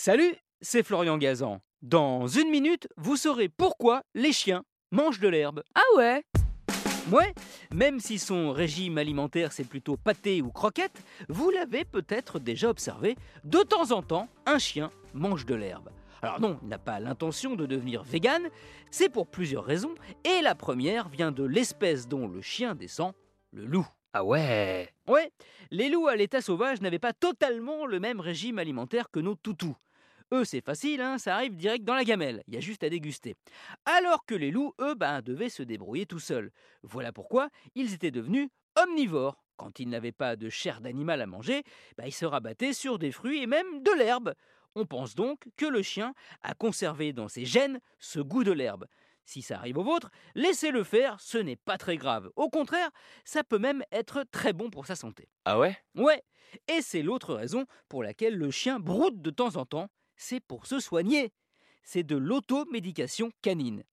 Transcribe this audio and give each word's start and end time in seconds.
Salut, 0.00 0.36
c'est 0.60 0.84
Florian 0.84 1.18
Gazan. 1.18 1.60
Dans 1.82 2.28
une 2.28 2.50
minute, 2.50 2.86
vous 2.96 3.16
saurez 3.16 3.48
pourquoi 3.48 4.04
les 4.14 4.32
chiens 4.32 4.62
mangent 4.92 5.18
de 5.18 5.26
l'herbe. 5.26 5.64
Ah 5.74 5.96
ouais 5.96 6.22
Ouais, 7.10 7.34
même 7.74 7.98
si 7.98 8.20
son 8.20 8.52
régime 8.52 8.96
alimentaire 8.96 9.50
c'est 9.50 9.64
plutôt 9.64 9.96
pâté 9.96 10.40
ou 10.40 10.52
croquette, 10.52 11.02
vous 11.28 11.50
l'avez 11.50 11.84
peut-être 11.84 12.38
déjà 12.38 12.70
observé, 12.70 13.16
de 13.42 13.58
temps 13.58 13.90
en 13.90 14.02
temps, 14.02 14.28
un 14.46 14.60
chien 14.60 14.92
mange 15.14 15.46
de 15.46 15.56
l'herbe. 15.56 15.90
Alors 16.22 16.40
non, 16.40 16.60
il 16.62 16.68
n'a 16.68 16.78
pas 16.78 17.00
l'intention 17.00 17.56
de 17.56 17.66
devenir 17.66 18.04
vegan, 18.04 18.42
c'est 18.92 19.08
pour 19.08 19.26
plusieurs 19.26 19.64
raisons, 19.64 19.96
et 20.22 20.42
la 20.42 20.54
première 20.54 21.08
vient 21.08 21.32
de 21.32 21.42
l'espèce 21.42 22.06
dont 22.06 22.28
le 22.28 22.40
chien 22.40 22.76
descend, 22.76 23.14
le 23.52 23.66
loup. 23.66 23.88
Ah 24.12 24.24
ouais 24.24 24.88
Ouais, 25.08 25.32
les 25.70 25.90
loups 25.90 26.06
à 26.06 26.16
l'état 26.16 26.40
sauvage 26.40 26.80
n'avaient 26.80 26.98
pas 26.98 27.12
totalement 27.12 27.84
le 27.84 28.00
même 28.00 28.20
régime 28.20 28.58
alimentaire 28.58 29.10
que 29.10 29.20
nos 29.20 29.34
toutous. 29.34 29.76
Eux, 30.32 30.44
c'est 30.44 30.60
facile, 30.60 31.00
hein, 31.00 31.16
ça 31.16 31.36
arrive 31.36 31.56
direct 31.56 31.84
dans 31.84 31.94
la 31.94 32.04
gamelle, 32.04 32.42
il 32.46 32.54
y 32.54 32.58
a 32.58 32.60
juste 32.60 32.82
à 32.82 32.90
déguster. 32.90 33.34
Alors 33.86 34.26
que 34.26 34.34
les 34.34 34.50
loups, 34.50 34.74
eux, 34.80 34.94
ben, 34.94 35.22
devaient 35.22 35.48
se 35.48 35.62
débrouiller 35.62 36.04
tout 36.04 36.18
seuls. 36.18 36.50
Voilà 36.82 37.12
pourquoi 37.12 37.48
ils 37.74 37.94
étaient 37.94 38.10
devenus 38.10 38.48
omnivores. 38.76 39.42
Quand 39.56 39.80
ils 39.80 39.88
n'avaient 39.88 40.12
pas 40.12 40.36
de 40.36 40.50
chair 40.50 40.80
d'animal 40.80 41.22
à 41.22 41.26
manger, 41.26 41.62
ben, 41.96 42.04
ils 42.06 42.12
se 42.12 42.26
rabattaient 42.26 42.74
sur 42.74 42.98
des 42.98 43.10
fruits 43.10 43.42
et 43.42 43.46
même 43.46 43.82
de 43.82 43.90
l'herbe. 43.98 44.34
On 44.74 44.84
pense 44.84 45.14
donc 45.14 45.48
que 45.56 45.66
le 45.66 45.82
chien 45.82 46.14
a 46.42 46.54
conservé 46.54 47.12
dans 47.12 47.28
ses 47.28 47.46
gènes 47.46 47.80
ce 47.98 48.20
goût 48.20 48.44
de 48.44 48.52
l'herbe. 48.52 48.86
Si 49.24 49.42
ça 49.42 49.56
arrive 49.56 49.78
au 49.78 49.82
vôtre, 49.82 50.10
laissez-le 50.34 50.84
faire, 50.84 51.20
ce 51.20 51.38
n'est 51.38 51.56
pas 51.56 51.76
très 51.78 51.96
grave. 51.96 52.30
Au 52.36 52.48
contraire, 52.48 52.90
ça 53.24 53.44
peut 53.44 53.58
même 53.58 53.82
être 53.92 54.24
très 54.30 54.52
bon 54.52 54.70
pour 54.70 54.86
sa 54.86 54.94
santé. 54.94 55.28
Ah 55.44 55.58
ouais? 55.58 55.76
Ouais, 55.94 56.22
et 56.66 56.80
c'est 56.80 57.02
l'autre 57.02 57.34
raison 57.34 57.66
pour 57.88 58.02
laquelle 58.02 58.36
le 58.36 58.50
chien 58.50 58.78
broude 58.78 59.20
de 59.20 59.30
temps 59.30 59.56
en 59.56 59.66
temps, 59.66 59.88
c'est 60.18 60.40
pour 60.40 60.66
se 60.66 60.80
soigner. 60.80 61.32
C'est 61.82 62.02
de 62.02 62.16
l'automédication 62.16 63.30
canine. 63.40 63.84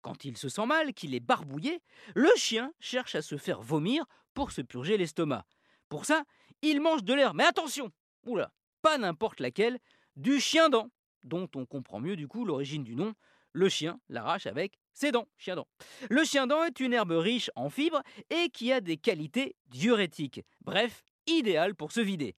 Quand 0.00 0.24
il 0.24 0.38
se 0.38 0.48
sent 0.48 0.64
mal, 0.64 0.94
qu'il 0.94 1.14
est 1.14 1.20
barbouillé, 1.20 1.82
le 2.14 2.30
chien 2.36 2.72
cherche 2.80 3.14
à 3.14 3.22
se 3.22 3.36
faire 3.36 3.60
vomir 3.60 4.06
pour 4.32 4.50
se 4.50 4.62
purger 4.62 4.96
l'estomac. 4.96 5.44
Pour 5.90 6.06
ça, 6.06 6.24
il 6.62 6.80
mange 6.80 7.04
de 7.04 7.12
l'herbe. 7.12 7.36
Mais 7.36 7.44
attention 7.44 7.92
Oula, 8.24 8.52
pas 8.80 8.96
n'importe 8.96 9.40
laquelle, 9.40 9.78
du 10.16 10.40
chien-dent, 10.40 10.90
dont 11.24 11.48
on 11.54 11.66
comprend 11.66 12.00
mieux 12.00 12.16
du 12.16 12.26
coup 12.26 12.44
l'origine 12.44 12.84
du 12.84 12.96
nom. 12.96 13.14
Le 13.52 13.68
chien 13.68 14.00
l'arrache 14.08 14.46
avec 14.46 14.78
ses 14.94 15.12
dents, 15.12 15.28
chien-dent. 15.36 15.68
Le 16.08 16.24
chien-dent 16.24 16.64
est 16.64 16.80
une 16.80 16.94
herbe 16.94 17.12
riche 17.12 17.50
en 17.54 17.68
fibres 17.68 18.02
et 18.30 18.48
qui 18.48 18.72
a 18.72 18.80
des 18.80 18.96
qualités 18.96 19.56
diurétiques. 19.66 20.40
Bref, 20.62 21.04
idéal 21.26 21.74
pour 21.74 21.92
se 21.92 22.00
vider. 22.00 22.34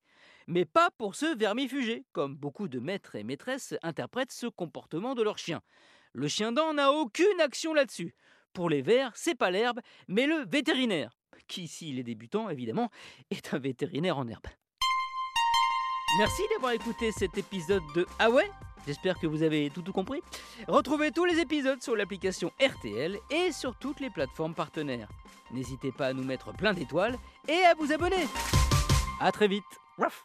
Mais 0.47 0.65
pas 0.65 0.89
pour 0.97 1.15
se 1.15 1.35
vermifuger, 1.35 2.05
comme 2.11 2.35
beaucoup 2.35 2.67
de 2.67 2.79
maîtres 2.79 3.15
et 3.15 3.23
maîtresses 3.23 3.73
interprètent 3.81 4.31
ce 4.31 4.47
comportement 4.47 5.15
de 5.15 5.23
leur 5.23 5.37
chien. 5.37 5.61
Le 6.13 6.27
chien-dent 6.27 6.73
n'a 6.73 6.91
aucune 6.91 7.41
action 7.41 7.73
là-dessus. 7.73 8.15
Pour 8.53 8.69
les 8.69 8.81
vers, 8.81 9.11
c'est 9.15 9.35
pas 9.35 9.51
l'herbe, 9.51 9.81
mais 10.07 10.27
le 10.27 10.45
vétérinaire, 10.47 11.17
qui, 11.47 11.67
s'il 11.67 11.99
est 11.99 12.03
débutant, 12.03 12.49
évidemment, 12.49 12.89
est 13.31 13.53
un 13.53 13.59
vétérinaire 13.59 14.17
en 14.17 14.27
herbe. 14.27 14.47
Merci 16.17 16.43
d'avoir 16.53 16.71
écouté 16.71 17.11
cet 17.11 17.37
épisode 17.37 17.83
de 17.95 18.05
Ah 18.19 18.29
ouais? 18.29 18.49
J'espère 18.87 19.19
que 19.19 19.27
vous 19.27 19.41
avez 19.41 19.71
tout, 19.71 19.81
tout 19.81 19.91
compris. 19.91 20.21
Retrouvez 20.67 21.11
tous 21.11 21.25
les 21.25 21.39
épisodes 21.39 21.81
sur 21.81 21.95
l'application 21.95 22.51
RTL 22.61 23.17
et 23.31 23.51
sur 23.51 23.75
toutes 23.77 23.99
les 23.99 24.11
plateformes 24.11 24.53
partenaires. 24.53 25.09
N'hésitez 25.51 25.91
pas 25.91 26.07
à 26.07 26.13
nous 26.13 26.23
mettre 26.23 26.53
plein 26.53 26.73
d'étoiles 26.73 27.17
et 27.47 27.65
à 27.65 27.73
vous 27.73 27.91
abonner. 27.91 28.27
A 29.19 29.31
très 29.31 29.47
vite. 29.47 29.63
Ruff. 29.97 30.23